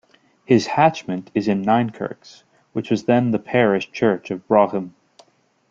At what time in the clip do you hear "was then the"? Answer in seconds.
2.89-3.37